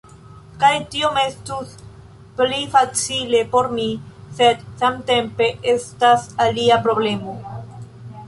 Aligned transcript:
Kaj 0.61 0.69
tiom 0.93 1.17
estus 1.23 1.73
pli 2.39 2.61
facile 2.75 3.41
por 3.51 3.69
mi, 3.79 3.85
sed 4.39 4.65
samtempe 4.79 5.49
estas 5.75 6.25
alia 6.47 6.79
problemo 6.89 7.37